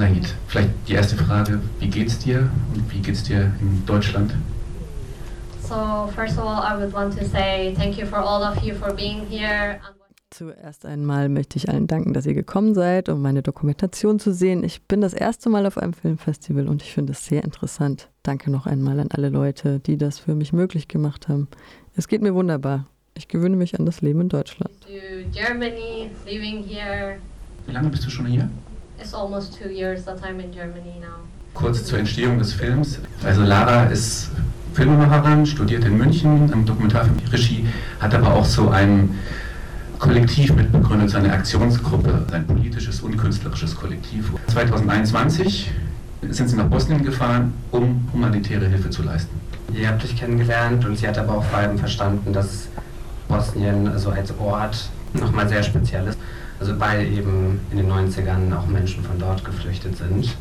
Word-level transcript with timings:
Nahid, 0.00 0.34
vielleicht 0.48 0.70
die 0.88 0.94
erste 0.94 1.14
Frage, 1.14 1.60
wie 1.78 1.88
geht's 1.88 2.18
dir 2.18 2.48
und 2.74 2.90
wie 2.90 3.00
geht's 3.00 3.22
dir 3.22 3.52
in 3.60 3.84
Deutschland? 3.84 4.34
So, 5.62 6.10
first 6.16 6.38
of 6.38 6.44
all, 6.44 6.62
I 6.62 6.74
would 6.80 6.92
want 6.94 7.16
to 7.18 7.24
say 7.26 7.74
thank 7.76 7.98
you 7.98 8.06
for 8.06 8.18
all 8.18 8.42
of 8.42 8.62
you 8.64 8.74
for 8.74 8.94
being 8.94 9.26
here. 9.28 9.78
Zuerst 10.30 10.86
einmal 10.86 11.28
möchte 11.28 11.58
ich 11.58 11.68
allen 11.68 11.86
danken, 11.86 12.14
dass 12.14 12.24
ihr 12.24 12.32
gekommen 12.32 12.74
seid, 12.74 13.10
um 13.10 13.20
meine 13.20 13.42
Dokumentation 13.42 14.18
zu 14.18 14.32
sehen. 14.32 14.64
Ich 14.64 14.82
bin 14.84 15.02
das 15.02 15.12
erste 15.12 15.50
Mal 15.50 15.66
auf 15.66 15.76
einem 15.76 15.92
Filmfestival 15.92 16.66
und 16.66 16.82
ich 16.82 16.94
finde 16.94 17.12
es 17.12 17.26
sehr 17.26 17.44
interessant. 17.44 18.08
Danke 18.22 18.50
noch 18.50 18.66
einmal 18.66 19.00
an 19.00 19.08
alle 19.10 19.28
Leute, 19.28 19.80
die 19.80 19.98
das 19.98 20.18
für 20.18 20.34
mich 20.34 20.54
möglich 20.54 20.88
gemacht 20.88 21.28
haben. 21.28 21.48
Es 21.94 22.08
geht 22.08 22.22
mir 22.22 22.34
wunderbar. 22.34 22.86
Ich 23.14 23.28
gewöhne 23.28 23.56
mich 23.56 23.78
an 23.78 23.84
das 23.84 24.00
Leben 24.00 24.22
in 24.22 24.28
Deutschland. 24.30 24.72
Germany, 25.32 26.10
living 26.24 26.64
here. 26.64 27.16
Wie 27.66 27.72
lange 27.72 27.90
bist 27.90 28.06
du 28.06 28.10
schon 28.10 28.24
hier? 28.24 28.48
It's 29.00 29.14
almost 29.14 29.58
two 29.58 29.70
years 29.70 30.04
that 30.04 30.22
I'm 30.22 30.40
in 30.40 30.52
Germany 30.52 31.00
now. 31.00 31.20
Kurz 31.54 31.84
zur 31.84 31.98
Entstehung 31.98 32.38
des 32.38 32.52
Films. 32.52 32.98
Also 33.24 33.42
Lara 33.42 33.84
ist 33.84 34.30
Filmemacherin, 34.74 35.46
studiert 35.46 35.84
in 35.84 35.96
München 35.96 36.52
im 36.52 36.66
Dokumentarfilmregie, 36.66 37.66
hat 37.98 38.14
aber 38.14 38.34
auch 38.34 38.44
so 38.44 38.68
ein 38.68 39.18
Kollektiv 39.98 40.54
mitbegründet, 40.54 41.10
so 41.10 41.18
eine 41.18 41.32
Aktionsgruppe, 41.32 42.26
ein 42.32 42.46
politisches 42.46 43.00
und 43.00 43.16
künstlerisches 43.16 43.74
Kollektiv. 43.74 44.32
2021 44.48 45.70
sind 46.28 46.48
sie 46.48 46.56
nach 46.56 46.66
Bosnien 46.66 47.02
gefahren, 47.02 47.54
um 47.70 48.08
humanitäre 48.12 48.66
Hilfe 48.66 48.90
zu 48.90 49.02
leisten. 49.02 49.40
Ihr 49.72 49.88
habt 49.88 50.04
euch 50.04 50.16
kennengelernt 50.16 50.84
und 50.84 50.96
sie 50.96 51.08
hat 51.08 51.16
aber 51.18 51.38
auch 51.38 51.44
vor 51.44 51.58
allem 51.58 51.78
verstanden, 51.78 52.32
dass 52.32 52.68
Bosnien 53.28 53.98
so 53.98 54.10
als 54.10 54.32
Ort 54.38 54.90
nochmal 55.14 55.48
sehr 55.48 55.62
speziell 55.62 56.06
ist. 56.06 56.18
Also 56.60 56.78
weil 56.78 57.10
eben 57.12 57.60
in 57.70 57.78
den 57.78 57.90
90ern 57.90 58.54
auch 58.56 58.66
Menschen 58.66 59.02
von 59.02 59.18
dort 59.18 59.44
geflüchtet 59.44 59.96
sind. 59.96 60.36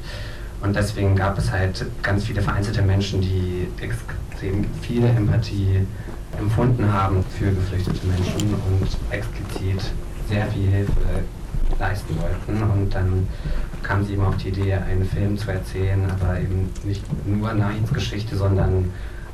Und 0.62 0.76
deswegen 0.76 1.16
gab 1.16 1.38
es 1.38 1.52
halt 1.52 1.86
ganz 2.04 2.26
viele 2.26 2.42
vereinzelte 2.42 2.82
Menschen, 2.82 3.22
die 3.22 3.68
extrem 3.80 4.66
viel 4.82 5.06
Empathie 5.06 5.88
empfunden 6.38 6.92
haben 6.92 7.24
für 7.38 7.52
geflüchtete 7.52 8.06
Menschen 8.06 8.54
und 8.54 8.88
explizit 9.10 9.82
sehr 10.28 10.46
viel 10.48 10.68
Hilfe 10.68 10.92
leisten 11.80 12.16
wollten. 12.20 12.64
Und 12.64 12.94
dann 12.94 13.28
kam 13.82 14.04
sie 14.04 14.14
eben 14.14 14.26
auf 14.26 14.36
die 14.38 14.50
Idee, 14.50 14.74
einen 14.74 15.06
Film 15.06 15.38
zu 15.38 15.52
erzählen, 15.52 16.02
aber 16.10 16.40
eben 16.40 16.70
nicht 16.84 17.04
nur 17.26 17.54
Nahids 17.54 17.94
Geschichte, 17.94 18.36
sondern 18.36 18.92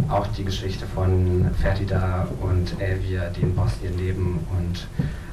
auch 0.09 0.28
die 0.28 0.44
Geschichte 0.44 0.86
von 0.94 1.50
Fertida 1.62 2.28
und 2.42 2.80
Elvia, 2.80 3.30
die 3.30 3.42
in 3.42 3.56
Bosnien 3.56 3.98
leben 3.98 4.40
und 4.58 4.88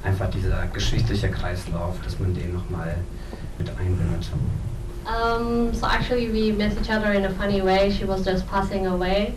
einfach 0.05 0.31
dieser 0.31 0.67
geschichtliche 0.67 1.31
Kreislauf, 1.31 2.01
dass 2.03 2.19
man 2.19 2.35
den 2.35 2.55
nochmal 2.55 2.97
mit 3.59 3.69
einbindet. 3.71 4.31
Um, 5.05 5.73
so 5.75 5.87
actually 5.87 6.33
we 6.33 6.57
met 6.57 6.73
each 6.81 6.91
other 6.91 7.13
in 7.13 7.25
a 7.25 7.31
funny 7.31 7.63
way. 7.63 7.91
She 7.91 8.07
was 8.07 8.25
just 8.25 8.47
passing 8.47 8.87
away. 8.87 9.35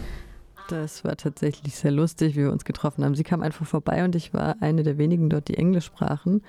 Das 0.70 1.04
war 1.04 1.16
tatsächlich 1.16 1.76
sehr 1.76 1.92
lustig, 1.92 2.36
wie 2.36 2.42
wir 2.42 2.52
uns 2.52 2.66
getroffen 2.66 3.04
haben. 3.04 3.16
Sie 3.16 3.24
kam 3.24 3.44
einfach 3.44 3.66
vorbei 3.66 4.04
und 4.04 4.16
ich 4.16 4.34
war 4.34 4.56
eine 4.62 4.84
der 4.84 4.98
wenigen 4.98 5.30
dort, 5.30 5.48
die 5.48 5.58
Englisch 5.58 5.86
sprachen. 5.86 6.42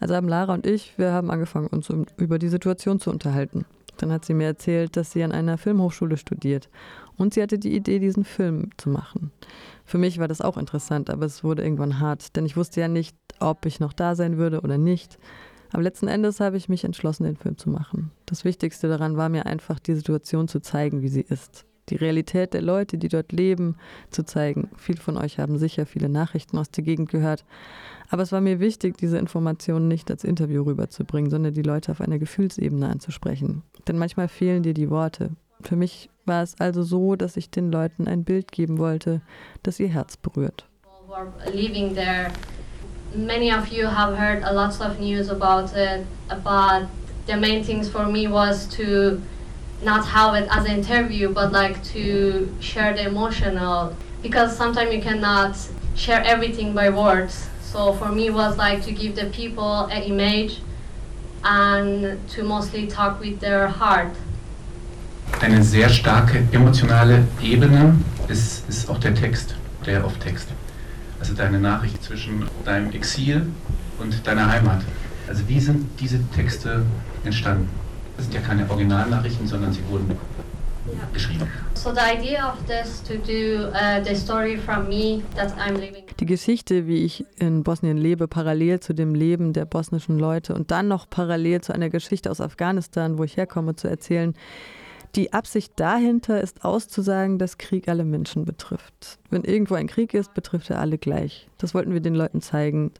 Also 0.00 0.16
haben 0.16 0.28
Lara 0.28 0.54
und 0.54 0.66
ich, 0.66 0.98
wir 0.98 1.12
haben 1.12 1.30
angefangen, 1.30 1.68
uns 1.68 1.88
über 2.16 2.40
die 2.40 2.48
Situation 2.48 2.98
zu 2.98 3.10
unterhalten. 3.10 3.64
Dann 3.98 4.10
hat 4.10 4.24
sie 4.24 4.34
mir 4.34 4.46
erzählt, 4.46 4.96
dass 4.96 5.12
sie 5.12 5.22
an 5.22 5.30
einer 5.30 5.58
Filmhochschule 5.58 6.16
studiert 6.16 6.68
und 7.22 7.32
sie 7.34 7.42
hatte 7.42 7.58
die 7.58 7.74
Idee, 7.74 8.00
diesen 8.00 8.24
Film 8.24 8.70
zu 8.76 8.90
machen. 8.90 9.30
Für 9.84 9.98
mich 9.98 10.18
war 10.18 10.28
das 10.28 10.40
auch 10.40 10.56
interessant, 10.56 11.08
aber 11.08 11.24
es 11.24 11.42
wurde 11.42 11.62
irgendwann 11.62 12.00
hart, 12.00 12.36
denn 12.36 12.44
ich 12.44 12.56
wusste 12.56 12.80
ja 12.80 12.88
nicht, 12.88 13.16
ob 13.38 13.64
ich 13.64 13.80
noch 13.80 13.92
da 13.92 14.14
sein 14.14 14.36
würde 14.36 14.60
oder 14.60 14.76
nicht. 14.76 15.18
Aber 15.72 15.82
letzten 15.82 16.08
Endes 16.08 16.40
habe 16.40 16.56
ich 16.56 16.68
mich 16.68 16.84
entschlossen, 16.84 17.24
den 17.24 17.36
Film 17.36 17.56
zu 17.56 17.70
machen. 17.70 18.10
Das 18.26 18.44
Wichtigste 18.44 18.88
daran 18.88 19.16
war 19.16 19.28
mir 19.28 19.46
einfach, 19.46 19.78
die 19.78 19.94
Situation 19.94 20.48
zu 20.48 20.60
zeigen, 20.60 21.00
wie 21.00 21.08
sie 21.08 21.22
ist. 21.22 21.64
Die 21.88 21.96
Realität 21.96 22.54
der 22.54 22.62
Leute, 22.62 22.98
die 22.98 23.08
dort 23.08 23.32
leben, 23.32 23.76
zu 24.10 24.24
zeigen. 24.24 24.68
Viele 24.76 25.00
von 25.00 25.16
euch 25.16 25.38
haben 25.38 25.58
sicher 25.58 25.86
viele 25.86 26.08
Nachrichten 26.08 26.58
aus 26.58 26.70
der 26.70 26.84
Gegend 26.84 27.10
gehört. 27.10 27.44
Aber 28.08 28.22
es 28.22 28.32
war 28.32 28.40
mir 28.40 28.60
wichtig, 28.60 28.96
diese 28.98 29.18
Informationen 29.18 29.88
nicht 29.88 30.10
als 30.10 30.24
Interview 30.24 30.62
rüberzubringen, 30.62 31.30
sondern 31.30 31.54
die 31.54 31.62
Leute 31.62 31.90
auf 31.90 32.00
einer 32.00 32.18
Gefühlsebene 32.18 32.88
anzusprechen. 32.88 33.62
Denn 33.88 33.98
manchmal 33.98 34.28
fehlen 34.28 34.62
dir 34.62 34.74
die 34.74 34.90
Worte. 34.90 35.30
Für 35.60 35.76
mich 35.76 36.10
war 36.26 36.42
es 36.42 36.54
also 36.60 36.82
so, 36.82 37.16
dass 37.16 37.36
ich 37.36 37.50
den 37.50 37.70
Leuten 37.70 38.06
ein 38.06 38.24
Bild 38.24 38.52
geben 38.52 38.78
wollte, 38.78 39.20
das 39.62 39.80
ihr 39.80 39.88
Herz 39.88 40.16
berührt. 40.16 40.64
Many 43.14 43.52
of 43.52 43.68
you 43.68 43.86
have 43.86 44.16
heard 44.16 44.42
a 44.42 44.50
lots 44.50 44.80
of 44.80 44.98
news 44.98 45.28
about 45.28 45.76
it, 45.76 46.06
but 46.42 46.88
the 47.26 47.36
main 47.36 47.62
things 47.62 47.86
for 47.86 48.06
me 48.06 48.26
was 48.26 48.66
to 48.68 49.20
not 49.84 50.06
have 50.06 50.34
it 50.34 50.48
as 50.50 50.64
an 50.64 50.78
interview, 50.78 51.28
but 51.28 51.52
like 51.52 51.82
to 51.92 52.48
share 52.60 52.94
the 52.94 53.04
emotional, 53.06 53.94
because 54.22 54.56
sometimes 54.56 54.94
you 54.94 55.02
cannot 55.02 55.54
share 55.94 56.24
everything 56.24 56.72
by 56.72 56.88
words. 56.88 57.50
So 57.60 57.92
for 57.92 58.10
me 58.10 58.30
was 58.30 58.56
like 58.56 58.82
to 58.84 58.92
give 58.92 59.14
the 59.14 59.26
people 59.26 59.84
an 59.90 60.02
image 60.04 60.62
and 61.44 62.18
to 62.30 62.42
mostly 62.44 62.86
talk 62.86 63.20
with 63.20 63.40
their 63.40 63.68
heart. 63.68 64.12
Eine 65.40 65.62
sehr 65.62 65.88
starke 65.88 66.46
emotionale 66.52 67.24
Ebene 67.42 67.96
ist, 68.28 68.68
ist 68.68 68.88
auch 68.88 68.98
der 68.98 69.14
Text, 69.14 69.56
der 69.86 70.04
Off-Text. 70.04 70.48
Also 71.18 71.34
deine 71.34 71.58
Nachricht 71.58 72.02
zwischen 72.02 72.46
deinem 72.64 72.92
Exil 72.92 73.46
und 73.98 74.26
deiner 74.26 74.50
Heimat. 74.50 74.82
Also 75.28 75.48
wie 75.48 75.60
sind 75.60 75.86
diese 76.00 76.22
Texte 76.30 76.84
entstanden? 77.24 77.68
Das 78.16 78.26
sind 78.26 78.34
ja 78.34 78.40
keine 78.40 78.68
Originalnachrichten, 78.68 79.46
sondern 79.46 79.72
sie 79.72 79.80
wurden 79.88 80.10
yeah. 80.86 81.08
geschrieben. 81.12 81.48
So 81.74 81.92
the 81.92 82.00
idea 82.00 82.52
of 82.52 82.58
this 82.66 83.02
to 83.02 83.14
do 83.14 83.68
uh, 83.72 84.02
the 84.04 84.14
story 84.14 84.56
from 84.56 84.88
me 84.88 85.22
that 85.34 85.52
I'm 85.58 85.78
living. 85.78 86.04
Die 86.20 86.26
Geschichte, 86.26 86.86
wie 86.86 87.04
ich 87.04 87.24
in 87.38 87.62
Bosnien 87.62 87.96
lebe, 87.96 88.28
parallel 88.28 88.80
zu 88.80 88.92
dem 88.92 89.14
Leben 89.14 89.52
der 89.52 89.64
bosnischen 89.64 90.18
Leute 90.18 90.54
und 90.54 90.70
dann 90.70 90.88
noch 90.88 91.08
parallel 91.08 91.60
zu 91.62 91.72
einer 91.72 91.90
Geschichte 91.90 92.30
aus 92.30 92.40
Afghanistan, 92.40 93.18
wo 93.18 93.24
ich 93.24 93.36
herkomme, 93.36 93.74
zu 93.74 93.88
erzählen, 93.88 94.34
die 95.14 95.32
Absicht 95.32 95.72
dahinter 95.76 96.40
ist 96.40 96.64
auszusagen, 96.64 97.38
dass 97.38 97.58
Krieg 97.58 97.88
alle 97.88 98.04
Menschen 98.04 98.44
betrifft. 98.44 99.18
Wenn 99.30 99.44
irgendwo 99.44 99.74
ein 99.74 99.86
Krieg 99.86 100.14
ist, 100.14 100.32
betrifft 100.32 100.70
er 100.70 100.80
alle 100.80 100.98
gleich. 100.98 101.48
Das 101.58 101.74
wollten 101.74 101.92
wir 101.92 102.00
den 102.00 102.14
Leuten 102.14 102.40
zeigen. 102.40 102.92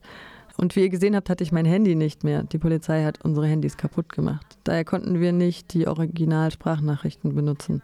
Und 0.57 0.75
wie 0.75 0.81
ihr 0.81 0.89
gesehen 0.89 1.15
habt, 1.15 1.29
hatte 1.29 1.43
ich 1.43 1.51
mein 1.51 1.65
Handy 1.65 1.95
nicht 1.95 2.23
mehr. 2.23 2.43
Die 2.43 2.59
Polizei 2.59 3.03
hat 3.03 3.23
unsere 3.23 3.47
Handys 3.47 3.77
kaputt 3.77 4.13
gemacht. 4.13 4.45
Daher 4.63 4.85
konnten 4.85 5.19
wir 5.19 5.31
nicht 5.31 5.73
die 5.73 5.87
Original-Sprachnachrichten 5.87 7.33
benutzen. 7.33 7.81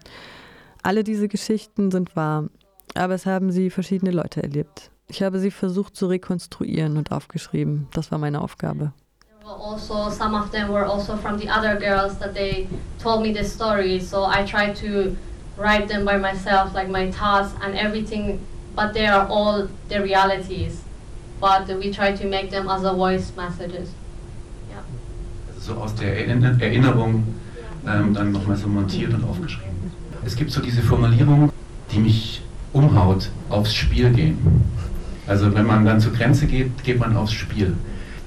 Alle 0.84 1.03
diese 1.03 1.28
Geschichten 1.28 1.89
sind 1.89 2.16
wahr, 2.16 2.50
aber 2.94 3.16
es 3.16 3.25
haben 3.25 3.51
sie 3.51 3.72
verschiedene 3.72 4.12
Leute 4.12 4.44
erlebt. 4.44 4.91
Ich 5.07 5.23
habe 5.23 5.39
sie 5.39 5.50
versucht 5.50 5.95
zu 5.95 6.06
rekonstruieren 6.06 6.97
und 6.97 7.12
aufgeschrieben. 7.12 7.88
Das 7.94 8.12
war 8.12 8.19
meine 8.19 8.41
Aufgabe. 8.41 8.94
Also 9.45 10.09
some 10.09 10.35
of 10.35 10.51
them 10.51 10.72
were 10.72 10.85
also 10.85 11.16
from 11.17 11.38
the 11.38 11.47
other 11.47 11.79
girls 11.79 12.17
that 12.19 12.33
they 12.33 12.67
told 13.00 13.22
me 13.22 13.31
the 13.31 13.44
story 13.44 14.00
so 14.00 14.25
i 14.25 14.45
tried 14.45 14.75
to 14.75 15.16
write 15.57 15.88
them 15.88 16.05
by 16.05 16.17
myself 16.17 16.73
like 16.73 16.89
my 16.89 17.11
thoughts 17.11 17.53
and 17.61 17.75
everything 17.75 18.39
but 18.75 18.94
they 18.94 19.05
are 19.05 19.27
all 19.27 19.67
the 19.89 20.01
realities 20.01 20.83
but 21.39 21.67
we 21.67 21.91
try 21.91 22.11
to 22.11 22.25
make 22.27 22.50
them 22.51 22.69
as 22.69 22.83
a 22.83 22.94
voice 22.94 23.31
messages 23.35 23.89
yeah. 24.69 24.83
Also 25.47 25.73
so 25.73 25.81
aus 25.81 25.95
der 25.95 26.17
Erinnerung 26.17 27.23
ähm, 27.88 28.13
dann 28.13 28.31
nochmal 28.31 28.57
so 28.57 28.67
montiert 28.67 29.13
und 29.13 29.23
aufgeschrieben. 29.23 29.91
Es 30.25 30.35
gibt 30.35 30.51
so 30.51 30.61
diese 30.61 30.81
Formulierung, 30.81 31.51
die 31.91 32.00
mich 32.00 32.41
umhaut, 32.73 33.29
aufs 33.50 33.73
Spiel 33.73 34.11
gehen. 34.11 34.38
Also 35.27 35.53
wenn 35.53 35.66
man 35.66 35.85
dann 35.85 36.00
zur 36.00 36.11
Grenze 36.13 36.45
geht, 36.47 36.83
geht 36.83 37.00
man 37.00 37.16
aufs 37.16 37.33
Spiel. 37.33 37.75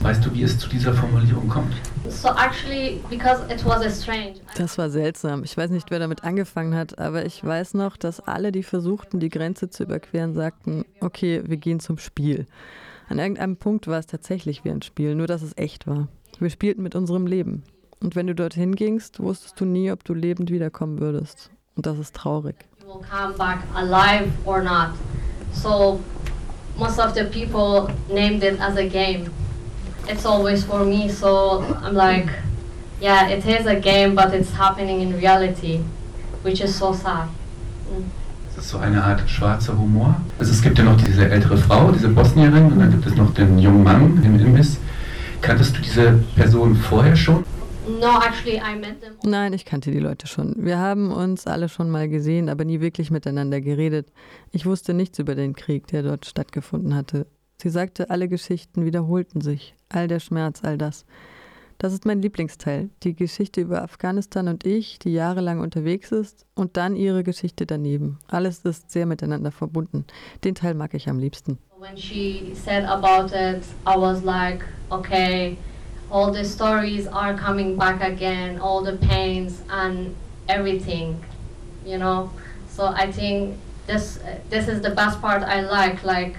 Weißt 0.03 0.27
du, 0.27 0.35
wie 0.35 0.43
es 0.43 0.59
zu 0.59 0.69
dieser 0.69 0.93
Formulierung 0.93 1.49
kommt? 1.49 1.73
So 2.09 2.31
actually, 2.31 3.01
because 3.09 3.41
it 3.49 3.65
was 3.65 3.87
a 3.87 3.89
strange. 3.89 4.35
Das 4.57 4.77
war 4.77 4.91
seltsam. 4.91 5.45
Ich 5.45 5.57
weiß 5.57 5.71
nicht, 5.71 5.93
wer 5.93 6.01
damit 6.01 6.25
angefangen 6.25 6.75
hat, 6.75 6.99
aber 6.99 7.25
ich 7.25 7.45
weiß 7.45 7.75
noch, 7.75 7.97
dass 7.97 8.19
alle, 8.19 8.51
die 8.51 8.65
versuchten, 8.65 9.21
die 9.21 9.29
Grenze 9.29 9.71
zu 9.71 9.85
überqueren, 9.85 10.35
sagten, 10.35 10.85
okay, 11.01 11.43
wir 11.47 11.57
gehen 11.57 11.79
zum 11.79 11.99
Spiel. 11.99 12.47
An 13.09 13.21
irgendeinem 13.21 13.57
Punkt 13.57 13.87
war 13.87 14.01
es 14.01 14.09
tatsächlich 14.09 14.65
wie 14.65 14.71
ein 14.71 14.83
Spiel, 14.83 15.15
nur 15.15 15.29
dass 15.29 15.43
es 15.43 15.57
echt 15.57 15.87
war. 15.87 16.09
Wir 16.41 16.51
spielten 16.51 16.83
mit 16.83 16.97
unserem 16.97 17.29
Leben. 17.29 17.63
Und 18.01 18.17
wenn 18.17 18.27
du 18.27 18.35
dorthin 18.35 18.75
gingst, 18.75 19.21
wusstest 19.21 19.61
du 19.61 19.65
nie, 19.65 19.93
ob 19.93 20.03
du 20.03 20.15
lebend 20.15 20.51
wiederkommen 20.51 20.99
würdest. 20.99 21.51
Und 21.77 21.87
das 21.87 22.01
ist 22.01 22.17
traurig. 22.17 22.57
So 25.55 26.01
most 26.79 26.99
of 26.99 27.15
the 27.15 27.25
people 27.25 27.95
named 28.09 28.43
it 28.43 28.59
as 28.59 28.77
a 28.79 28.89
game 28.89 29.31
it's 30.09 30.25
always 30.27 30.65
for 30.65 30.85
me. 30.85 31.09
So 31.09 31.65
I'm 31.83 31.95
like, 31.95 32.29
yeah, 33.01 33.29
it 33.29 33.45
is 33.45 33.67
a 33.67 33.77
game, 33.77 34.15
but 34.15 34.33
it's 34.35 34.53
happening 34.53 35.01
in 35.01 35.17
reality, 35.17 35.81
which 36.43 36.61
is 36.61 36.77
so 36.77 36.93
sad. 36.93 37.29
Mm. 37.91 38.05
Das 38.55 38.65
ist 38.65 38.71
so 38.71 38.79
eine 38.79 39.03
Art 39.03 39.29
schwarzer 39.31 39.79
Humor. 39.79 40.15
Also 40.39 40.53
es 40.53 40.61
gibt 40.61 40.79
ja 40.79 40.85
noch 40.85 40.99
diese 40.99 41.29
ältere 41.29 41.57
Frau, 41.57 41.91
diese 41.91 42.09
Bosnierin, 42.09 42.67
und 42.67 42.81
dann 42.81 42.91
gibt 42.91 43.07
es 43.07 43.17
noch 43.17 43.33
den 43.33 43.59
jungen 43.59 43.83
Mann 43.83 44.23
im 44.23 44.39
Imbiss. 44.39 44.77
Kanntest 45.41 45.77
du 45.77 45.81
diese 45.81 46.23
Person 46.37 46.77
vorher 46.77 47.17
schon? 47.17 47.45
No, 48.01 48.19
actually, 48.21 48.59
I 48.59 48.79
met 48.79 49.01
them. 49.01 49.15
Nein, 49.25 49.55
ich 49.55 49.65
kannte 49.65 49.91
die 49.91 49.99
Leute 49.99 50.27
schon. 50.27 50.55
Wir 50.59 50.79
haben 50.79 51.11
uns 51.11 51.47
alle 51.47 51.69
schon 51.69 51.91
mal 51.91 52.09
gesehen, 52.09 52.49
aber 52.49 52.65
nie 52.65 52.81
wirklich 52.81 53.11
miteinander 53.11 53.61
geredet. 53.61 54.13
Ich 54.53 54.67
wusste 54.67 54.95
nichts 54.95 55.19
über 55.19 55.35
den 55.35 55.57
Krieg, 55.57 55.87
der 55.89 56.03
dort 56.03 56.27
stattgefunden 56.27 56.95
hatte. 56.95 57.27
Sie 57.61 57.71
sagte, 57.71 58.11
alle 58.11 58.29
Geschichten 58.29 58.85
wiederholten 58.85 59.41
sich. 59.41 59.75
All 59.93 60.09
der 60.09 60.21
Schmerz, 60.21 60.65
all 60.65 60.79
das. 60.79 61.05
Das 61.77 61.93
ist 61.93 62.07
mein 62.07 62.23
Lieblingsteil. 62.23 62.91
Die 63.03 63.15
Geschichte 63.15 63.61
über 63.61 63.83
Afghanistan 63.83 64.49
und 64.49 64.65
ich, 64.65 64.99
die 65.01 65.13
jahrelang 65.13 65.61
unterwegs 65.61 66.13
ist, 66.13 66.47
und 66.55 66.77
dann 66.77 66.97
ihre 66.97 67.25
Geschichte 67.25 67.67
daneben. 67.67 68.19
Alles 68.29 68.61
ist 68.61 68.91
sehr 68.91 69.05
miteinander 69.05 69.51
verbunden. 69.51 70.07
Den 70.45 70.55
Teil 70.55 70.75
mag 70.75 70.95
ich 70.95 71.09
am 71.09 71.19
liebsten. 71.19 71.59
When 71.79 71.97
she 71.97 72.55
said 72.55 72.85
about 72.85 73.35
it, 73.35 73.65
I 73.85 73.99
was 73.99 74.23
like, 74.23 74.65
okay, 74.91 75.59
all 76.09 76.33
the 76.33 76.45
stories 76.45 77.07
are 77.09 77.35
coming 77.35 77.77
back 77.77 78.01
again, 78.01 78.61
all 78.61 78.83
the 78.85 78.97
pains 79.09 79.63
and 79.69 80.15
everything, 80.47 81.17
you 81.85 81.99
know. 81.99 82.31
So 82.69 82.85
I 82.85 83.11
think 83.11 83.57
this 83.87 84.21
this 84.49 84.69
is 84.69 84.81
the 84.81 84.91
best 84.91 85.21
part 85.21 85.43
I 85.43 85.63
like, 85.63 86.05
like 86.05 86.37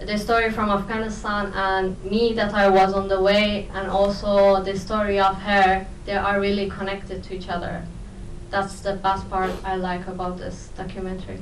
the 0.00 0.16
story 0.16 0.50
from 0.50 0.70
Afghanistan 0.70 1.52
and 1.54 1.96
me 2.04 2.32
that 2.34 2.54
I 2.54 2.68
was 2.68 2.94
on 2.94 3.08
the 3.08 3.20
way, 3.20 3.68
and 3.74 3.88
also 3.88 4.62
the 4.62 4.76
story 4.78 5.18
of 5.20 5.36
her. 5.42 5.86
They 6.06 6.16
are 6.16 6.40
really 6.40 6.68
connected 6.68 7.22
to 7.24 7.34
each 7.34 7.48
other. 7.48 7.82
That's 8.50 8.80
the 8.80 8.94
best 8.94 9.28
part 9.28 9.50
I 9.64 9.76
like 9.76 10.06
about 10.06 10.38
this 10.38 10.70
documentary. 10.76 11.40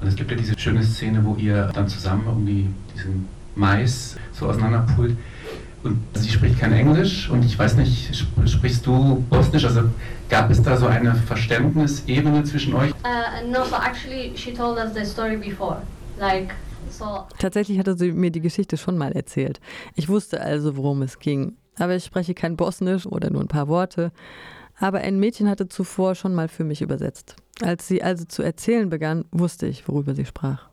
Und 0.00 0.08
es 0.08 0.14
gibt 0.14 0.30
ja 0.30 0.36
diese 0.36 0.58
schöne 0.58 0.82
Szene, 0.82 1.24
wo 1.24 1.34
ihr 1.34 1.70
dann 1.74 1.88
zusammen 1.88 2.24
irgendwie 2.26 2.68
diesen 2.94 3.28
Mais 3.54 4.16
so 4.32 4.48
auseinanderpult. 4.48 5.16
Und 5.82 5.98
sie 6.14 6.28
spricht 6.28 6.58
kein 6.58 6.72
Englisch 6.72 7.28
und 7.30 7.44
ich 7.44 7.56
weiß 7.58 7.76
nicht, 7.76 8.24
sprichst 8.46 8.84
du 8.86 9.24
Bosnisch? 9.30 9.64
Also 9.64 9.82
gab 10.28 10.50
es 10.50 10.62
da 10.62 10.76
so 10.76 10.86
eine 10.86 11.14
Verständnisebene 11.14 12.44
zwischen 12.44 12.74
euch? 12.74 12.92
Uh, 13.04 13.48
no, 13.48 13.64
so 13.64 13.76
actually, 13.76 14.36
she 14.36 14.52
told 14.52 14.78
us 14.78 14.92
the 14.94 15.04
story 15.04 15.36
before. 15.36 15.82
Like, 16.18 16.54
Tatsächlich 17.38 17.78
hatte 17.78 17.96
sie 17.96 18.12
mir 18.12 18.30
die 18.30 18.40
Geschichte 18.40 18.76
schon 18.76 18.98
mal 18.98 19.12
erzählt. 19.12 19.60
Ich 19.94 20.08
wusste 20.08 20.40
also, 20.40 20.76
worum 20.76 21.02
es 21.02 21.18
ging. 21.18 21.56
Aber 21.78 21.94
ich 21.94 22.04
spreche 22.04 22.34
kein 22.34 22.56
Bosnisch 22.56 23.06
oder 23.06 23.30
nur 23.30 23.40
ein 23.40 23.48
paar 23.48 23.68
Worte. 23.68 24.12
Aber 24.78 24.98
ein 24.98 25.18
Mädchen 25.18 25.48
hatte 25.48 25.68
zuvor 25.68 26.14
schon 26.14 26.34
mal 26.34 26.48
für 26.48 26.64
mich 26.64 26.82
übersetzt. 26.82 27.36
Als 27.62 27.88
sie 27.88 28.02
also 28.02 28.24
zu 28.24 28.42
erzählen 28.42 28.88
begann, 28.88 29.24
wusste 29.32 29.66
ich, 29.66 29.88
worüber 29.88 30.14
sie 30.14 30.24
sprach. 30.24 30.68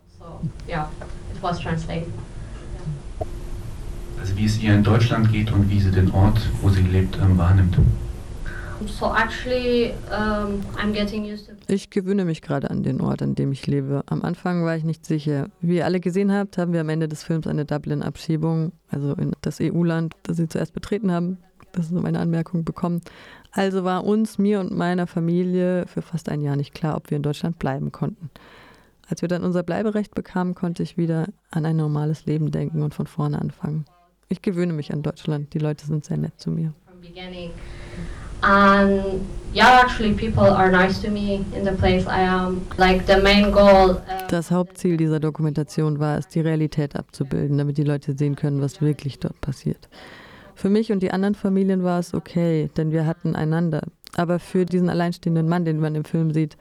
Also 4.20 4.38
wie 4.38 4.46
es 4.46 4.60
ihr 4.60 4.74
in 4.74 4.84
Deutschland 4.84 5.32
geht 5.32 5.52
und 5.52 5.70
wie 5.70 5.80
sie 5.80 5.92
den 5.92 6.12
Ort, 6.12 6.40
wo 6.62 6.70
sie 6.70 6.82
lebt, 6.82 7.18
ähm, 7.22 7.38
wahrnimmt. 7.38 7.78
Ich 11.68 11.90
gewöhne 11.90 12.26
mich 12.26 12.42
gerade 12.42 12.70
an 12.70 12.84
den 12.84 13.02
Ort, 13.02 13.22
an 13.22 13.36
dem 13.36 13.52
ich 13.52 13.68
lebe. 13.68 14.04
Am 14.08 14.22
Anfang 14.22 14.66
war 14.66 14.76
ich 14.76 14.84
nicht 14.84 15.06
sicher. 15.06 15.50
Wie 15.62 15.78
ihr 15.78 15.86
alle 15.86 16.00
gesehen 16.00 16.32
habt, 16.32 16.58
haben 16.58 16.74
wir 16.74 16.82
am 16.82 16.90
Ende 16.90 17.08
des 17.08 17.24
Films 17.24 17.48
eine 17.48 17.66
Dublin-Abschiebung, 17.66 18.72
also 18.90 19.14
in 19.14 19.32
das 19.42 19.60
EU-Land, 19.62 20.16
das 20.24 20.38
sie 20.38 20.48
zuerst 20.48 20.74
betreten 20.74 21.12
haben. 21.12 21.38
Das 21.72 21.88
ist 21.88 21.92
meine 21.92 22.20
Anmerkung 22.20 22.64
bekommen. 22.64 23.02
Also 23.52 23.84
war 23.84 24.06
uns, 24.06 24.38
mir 24.38 24.60
und 24.60 24.72
meiner 24.72 25.08
Familie 25.08 25.86
für 25.88 26.02
fast 26.02 26.30
ein 26.30 26.42
Jahr 26.42 26.56
nicht 26.56 26.74
klar, 26.74 26.96
ob 26.96 27.10
wir 27.10 27.18
in 27.18 27.24
Deutschland 27.24 27.60
bleiben 27.60 27.92
konnten. 27.92 28.30
Als 29.08 29.22
wir 29.22 29.30
dann 29.30 29.44
unser 29.44 29.64
Bleiberecht 29.64 30.16
bekamen, 30.16 30.56
konnte 30.56 30.84
ich 30.84 30.98
wieder 30.98 31.28
an 31.52 31.66
ein 31.66 31.76
normales 31.76 32.26
Leben 32.26 32.52
denken 32.52 32.82
und 32.82 32.94
von 32.94 33.08
vorne 33.08 33.40
anfangen. 33.40 33.86
Ich 34.30 34.42
gewöhne 34.42 34.74
mich 34.74 34.92
an 34.92 35.04
Deutschland. 35.04 35.54
Die 35.54 35.60
Leute 35.60 35.86
sind 35.86 36.06
sehr 36.06 36.18
nett 36.18 36.40
zu 36.40 36.50
mir. 36.50 36.74
from 36.96 37.02
beginning. 37.02 37.52
And 38.46 39.26
yeah, 39.54 39.82
actually, 39.82 40.14
people 40.14 40.44
are 40.44 40.70
nice 40.70 41.02
to 41.02 41.10
me 41.10 41.44
in 41.56 41.66
the 41.66 41.72
place 41.72 42.06
I 42.06 42.22
am. 42.22 42.68
Like 42.78 43.08
the 43.08 43.18
main 43.18 43.52
goal. 43.52 44.02
Das 44.30 44.52
Hauptziel 44.52 44.98
dieser 44.98 45.20
Dokumentation 45.20 46.00
war 46.00 46.20
es, 46.20 46.28
die 46.28 46.42
Realität 46.42 46.96
abzubilden, 46.96 47.58
damit 47.58 47.78
die 47.80 47.84
Leute 47.84 48.16
sehen 48.16 48.36
können, 48.36 48.62
was 48.62 48.82
wirklich 48.82 49.20
dort 49.20 49.42
passiert. 49.42 49.90
Für 50.54 50.70
mich 50.70 50.92
und 50.92 51.02
die 51.02 51.12
anderen 51.12 51.34
Familien 51.34 51.84
war 51.84 52.00
es 52.00 52.14
okay, 52.14 52.70
denn 52.78 52.92
wir 52.92 53.08
hatten 53.08 53.36
einander. 53.36 53.82
Aber 54.16 54.38
für 54.40 54.66
diesen 54.66 54.90
alleinstehenden 54.90 55.50
Mann, 55.50 55.66
den 55.66 55.80
man 55.80 55.96
im 55.96 56.06
Film 56.06 56.32
sieht, 56.32 56.56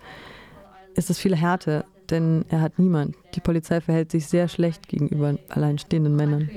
ist 0.95 1.11
es 1.11 1.19
viel 1.19 1.37
härter, 1.37 1.85
denn 2.11 2.47
er 2.49 2.63
hat 2.63 2.79
niemand. 2.79 3.15
Die 3.35 3.41
Polizei 3.41 3.81
verhält 3.81 4.11
sich 4.11 4.27
sehr 4.27 4.49
schlecht 4.49 4.89
gegenüber 4.89 5.35
alleinstehenden 5.51 6.17
Männern. 6.17 6.49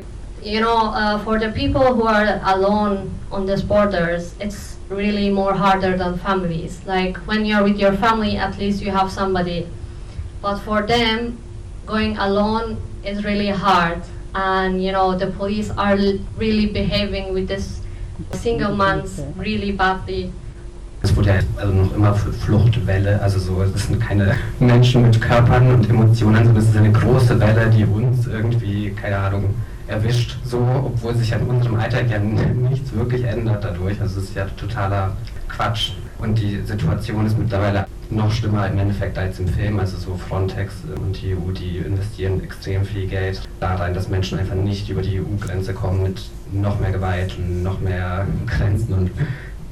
you 0.43 0.61
know, 0.61 0.91
uh, 0.93 1.17
for 1.19 1.39
the 1.39 1.49
people 1.49 1.93
who 1.93 2.03
are 2.03 2.39
alone 2.45 3.11
on 3.31 3.45
these 3.45 3.63
borders, 3.63 4.33
it's 4.39 4.76
really 4.89 5.29
more 5.29 5.53
harder 5.53 5.97
than 5.97 6.17
families. 6.17 6.79
Like 6.85 7.17
when 7.27 7.45
you're 7.45 7.63
with 7.63 7.77
your 7.79 7.93
family, 7.93 8.37
at 8.37 8.57
least 8.57 8.81
you 8.81 8.91
have 8.91 9.11
somebody. 9.11 9.67
But 10.41 10.59
for 10.59 10.81
them, 10.85 11.37
going 11.85 12.17
alone 12.17 12.77
is 13.03 13.23
really 13.23 13.49
hard. 13.49 14.01
And 14.35 14.83
you 14.83 14.91
know, 14.91 15.17
the 15.17 15.27
police 15.27 15.71
are 15.71 15.95
l- 15.97 16.19
really 16.37 16.67
behaving 16.67 17.33
with 17.33 17.47
this 17.47 17.81
single 18.33 18.75
mans 18.75 19.21
really 19.37 19.71
badly. 19.71 20.31
Es 21.03 21.15
wurde 21.15 21.39
also 21.57 21.73
noch 21.73 21.93
immer 21.95 22.15
Fluchtwelle, 22.15 23.21
also 23.21 23.37
so, 23.39 23.61
es 23.61 23.85
sind 23.85 23.99
keine 24.01 24.35
Menschen 24.59 25.03
mit 25.03 25.21
Körpern 25.21 25.69
und 25.71 25.87
Emotionen, 25.89 26.43
sondern 26.43 26.57
es 26.63 26.69
ist 26.69 26.75
eine 26.77 26.91
große 26.91 27.39
Welle, 27.39 27.69
die 27.69 27.85
uns 27.85 28.25
irgendwie, 28.25 28.89
keine 28.91 29.17
Ahnung, 29.17 29.53
erwischt, 29.87 30.37
so, 30.43 30.59
obwohl 30.59 31.15
sich 31.15 31.33
an 31.33 31.43
unserem 31.43 31.79
Alltag 31.79 32.09
ja 32.09 32.19
nichts 32.19 32.93
wirklich 32.93 33.23
ändert 33.23 33.63
dadurch. 33.63 33.99
Also 34.01 34.19
es 34.19 34.29
ist 34.29 34.35
ja 34.35 34.45
totaler 34.57 35.15
Quatsch. 35.47 35.91
Und 36.19 36.39
die 36.39 36.61
Situation 36.65 37.25
ist 37.25 37.37
mittlerweile 37.37 37.85
noch 38.09 38.31
schlimmer 38.31 38.67
im 38.67 38.77
Endeffekt 38.79 39.17
als 39.17 39.39
im 39.39 39.47
Film. 39.47 39.79
Also 39.79 39.97
so 39.97 40.15
Frontex 40.15 40.73
und 40.95 41.21
die 41.21 41.35
EU, 41.35 41.51
die 41.51 41.77
investieren 41.77 42.43
extrem 42.43 42.85
viel 42.85 43.07
Geld 43.07 43.41
da 43.59 43.75
rein, 43.75 43.93
dass 43.93 44.09
Menschen 44.09 44.39
einfach 44.39 44.55
nicht 44.55 44.89
über 44.89 45.01
die 45.01 45.19
EU-Grenze 45.19 45.73
kommen 45.73 46.03
mit 46.03 46.21
noch 46.51 46.79
mehr 46.79 46.91
Gewalt 46.91 47.37
und 47.37 47.63
noch 47.63 47.79
mehr 47.79 48.25
Grenzen 48.45 48.93
und 48.93 49.11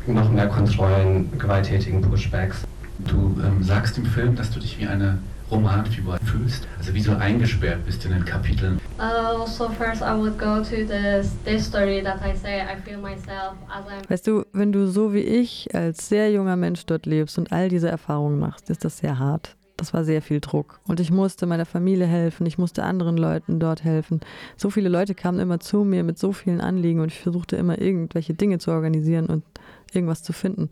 noch 0.07 0.31
mehr 0.31 0.47
Kontrollen, 0.47 1.31
gewalttätigen 1.37 2.01
Pushbacks. 2.01 2.63
Du 2.99 3.39
ähm, 3.43 3.63
sagst 3.63 3.97
im 3.97 4.05
Film, 4.05 4.35
dass 4.35 4.51
du 4.51 4.59
dich 4.59 4.79
wie 4.79 4.87
eine 4.87 5.17
Romanfigur 5.51 6.17
fühlst, 6.25 6.67
also 6.77 6.93
wie 6.93 7.01
so 7.01 7.13
eingesperrt 7.13 7.85
bist 7.85 8.03
in 8.05 8.11
den 8.11 8.25
Kapiteln. 8.25 8.79
Uh, 8.97 9.45
so 9.45 9.69
first, 9.69 10.01
I 10.01 10.15
would 10.17 10.37
go 10.39 10.63
to 10.63 10.85
this 10.87 11.31
this 11.43 11.65
story 11.65 12.01
that 12.03 12.19
I 12.21 12.35
say 12.35 12.61
I 12.61 12.75
feel 12.83 12.99
myself 12.99 13.55
as 13.69 13.85
I'm. 13.85 14.09
Weißt 14.09 14.25
du, 14.27 14.45
wenn 14.53 14.71
du 14.71 14.87
so 14.87 15.13
wie 15.13 15.19
ich 15.19 15.73
als 15.75 16.09
sehr 16.09 16.31
junger 16.31 16.55
Mensch 16.55 16.85
dort 16.85 17.05
lebst 17.05 17.37
und 17.37 17.51
all 17.51 17.69
diese 17.69 17.89
Erfahrungen 17.89 18.39
machst, 18.39 18.69
ist 18.69 18.83
das 18.83 18.97
sehr 18.97 19.19
hart. 19.19 19.55
Das 19.77 19.93
war 19.93 20.05
sehr 20.05 20.21
viel 20.21 20.39
Druck. 20.39 20.79
Und 20.87 20.99
ich 21.01 21.11
musste 21.11 21.45
meiner 21.45 21.65
Familie 21.65 22.05
helfen, 22.05 22.45
ich 22.45 22.57
musste 22.57 22.83
anderen 22.83 23.17
Leuten 23.17 23.59
dort 23.59 23.83
helfen. 23.83 24.21
So 24.55 24.69
viele 24.69 24.87
Leute 24.87 25.15
kamen 25.15 25.39
immer 25.39 25.59
zu 25.59 25.83
mir 25.83 26.03
mit 26.03 26.17
so 26.17 26.31
vielen 26.31 26.61
Anliegen 26.61 27.01
und 27.01 27.11
ich 27.11 27.19
versuchte 27.19 27.57
immer 27.57 27.79
irgendwelche 27.79 28.33
Dinge 28.33 28.57
zu 28.57 28.71
organisieren 28.71 29.25
und 29.25 29.43
irgendwas 29.91 30.23
zu 30.23 30.31
finden. 30.31 30.69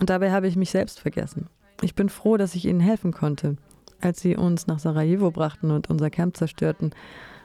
Und 0.00 0.10
dabei 0.10 0.32
habe 0.32 0.48
ich 0.48 0.56
mich 0.56 0.70
selbst 0.70 0.98
vergessen. 0.98 1.46
Ich 1.80 1.94
bin 1.94 2.08
froh, 2.08 2.36
dass 2.36 2.56
ich 2.56 2.66
ihnen 2.66 2.80
helfen 2.80 3.12
konnte. 3.12 3.56
Als 4.04 4.20
sie 4.20 4.36
uns 4.36 4.66
nach 4.66 4.78
Sarajevo 4.80 5.30
brachten 5.30 5.70
und 5.70 5.88
unser 5.88 6.10
Camp 6.10 6.36
zerstörten, 6.36 6.90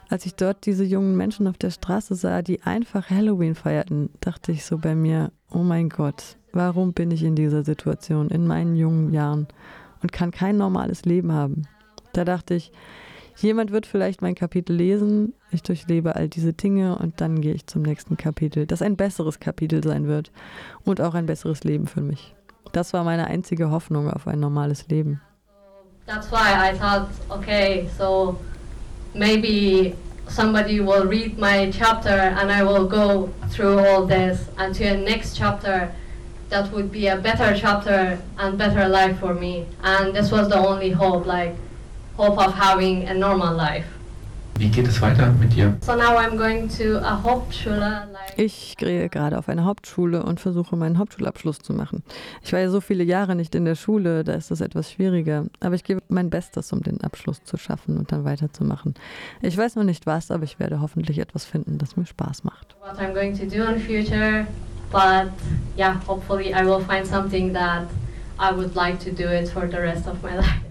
als 0.09 0.25
ich 0.25 0.35
dort 0.35 0.65
diese 0.65 0.83
jungen 0.83 1.15
Menschen 1.15 1.47
auf 1.47 1.57
der 1.57 1.69
Straße 1.69 2.15
sah, 2.15 2.41
die 2.41 2.63
einfach 2.63 3.09
Halloween 3.09 3.55
feierten, 3.55 4.09
dachte 4.19 4.51
ich 4.51 4.65
so 4.65 4.77
bei 4.77 4.93
mir, 4.93 5.31
oh 5.51 5.59
mein 5.59 5.87
Gott, 5.87 6.35
warum 6.51 6.91
bin 6.91 7.11
ich 7.11 7.23
in 7.23 7.35
dieser 7.35 7.63
Situation 7.63 8.27
in 8.27 8.45
meinen 8.45 8.75
jungen 8.75 9.13
Jahren 9.13 9.47
und 10.01 10.11
kann 10.11 10.31
kein 10.31 10.57
normales 10.57 11.05
Leben 11.05 11.31
haben? 11.31 11.61
Da 12.11 12.25
dachte 12.25 12.55
ich, 12.55 12.73
jemand 13.37 13.71
wird 13.71 13.85
vielleicht 13.85 14.21
mein 14.21 14.35
Kapitel 14.35 14.75
lesen, 14.75 15.31
ich 15.51 15.63
durchlebe 15.63 16.17
all 16.17 16.27
diese 16.27 16.51
Dinge 16.51 16.97
und 16.97 17.21
dann 17.21 17.39
gehe 17.39 17.53
ich 17.53 17.67
zum 17.67 17.83
nächsten 17.83 18.17
Kapitel, 18.17 18.67
das 18.67 18.81
ein 18.81 18.97
besseres 18.97 19.39
Kapitel 19.39 19.81
sein 19.81 20.07
wird 20.07 20.33
und 20.83 20.99
auch 20.99 21.13
ein 21.13 21.25
besseres 21.25 21.63
Leben 21.63 21.87
für 21.87 22.01
mich. 22.01 22.35
Das 22.73 22.91
war 22.91 23.05
meine 23.05 23.27
einzige 23.27 23.71
Hoffnung 23.71 24.11
auf 24.11 24.27
ein 24.27 24.41
normales 24.41 24.89
Leben. 24.89 25.21
That's 26.09 26.31
why 26.31 26.69
I 26.69 26.75
thought, 26.75 27.07
okay, 27.29 27.87
so 27.95 28.39
maybe 29.13 29.95
somebody 30.27 30.79
will 30.79 31.05
read 31.05 31.37
my 31.37 31.69
chapter 31.69 32.09
and 32.09 32.51
I 32.51 32.63
will 32.63 32.87
go 32.87 33.31
through 33.49 33.77
all 33.77 34.07
this 34.07 34.49
and 34.57 34.73
to 34.73 34.85
a 34.85 34.97
next 34.97 35.37
chapter 35.37 35.93
that 36.49 36.71
would 36.71 36.91
be 36.91 37.05
a 37.09 37.17
better 37.17 37.55
chapter 37.55 38.19
and 38.39 38.57
better 38.57 38.89
life 38.89 39.19
for 39.19 39.35
me. 39.35 39.67
And 39.83 40.15
this 40.15 40.31
was 40.31 40.49
the 40.49 40.57
only 40.57 40.89
hope, 40.89 41.27
like 41.27 41.55
hope 42.17 42.39
of 42.39 42.55
having 42.55 43.03
a 43.03 43.13
normal 43.13 43.53
life. 43.53 43.85
Wie 44.59 44.67
geht 44.67 44.89
es 44.89 45.01
weiter 45.01 45.31
mit 45.39 45.55
dir? 45.55 45.77
So 45.79 45.95
now 45.95 46.17
I'm 46.17 46.35
going 46.35 46.67
to 46.77 46.97
a 46.99 47.23
Hauptschule. 47.23 47.79
Like 48.11 48.33
Ich 48.35 48.75
gehe 48.75 49.07
gerade 49.07 49.37
auf 49.37 49.47
eine 49.47 49.63
Hauptschule 49.63 50.21
und 50.23 50.41
versuche 50.41 50.75
meinen 50.75 50.97
Hauptschulabschluss 50.97 51.59
zu 51.59 51.71
machen. 51.71 52.03
Ich 52.43 52.51
war 52.51 52.59
ja 52.59 52.69
so 52.69 52.81
viele 52.81 53.05
Jahre 53.05 53.35
nicht 53.35 53.55
in 53.55 53.63
der 53.63 53.75
Schule, 53.75 54.25
da 54.25 54.33
ist 54.33 54.51
das 54.51 54.59
etwas 54.59 54.91
schwieriger. 54.91 55.45
Aber 55.61 55.75
ich 55.75 55.85
gebe 55.85 56.01
mein 56.09 56.29
Bestes, 56.29 56.73
um 56.73 56.81
den 56.83 56.99
Abschluss 56.99 57.41
zu 57.45 57.55
schaffen 57.55 57.97
und 57.97 58.11
dann 58.11 58.25
weiterzumachen. 58.25 58.95
Ich 59.41 59.57
weiß 59.57 59.77
noch 59.77 59.85
nicht 59.85 60.05
was, 60.05 60.29
aber 60.29 60.43
ich 60.43 60.59
werde 60.59 60.81
hoffentlich 60.81 61.19
etwas 61.19 61.45
finden, 61.45 61.77
das 61.77 61.95
mir 61.95 62.05
Spaß 62.05 62.43
macht. 62.43 62.75
what 62.81 62.99
I'm 62.99 63.13
going 63.13 63.33
to 63.37 63.45
do 63.45 63.63
in 63.63 63.79
future, 63.79 64.45
but 64.91 65.31
yeah, 65.77 65.95
hopefully 66.05 66.53
I 66.53 66.65
will 66.65 66.81
find 66.83 67.05
something 67.07 67.53
that 67.53 67.83
I 68.37 68.51
would 68.53 68.75
like 68.75 68.99
to 69.05 69.11
do 69.11 69.29
it 69.29 69.47
for 69.47 69.67
the 69.69 69.77
rest 69.79 70.05
of 70.05 70.21
my 70.21 70.35
life. 70.37 70.68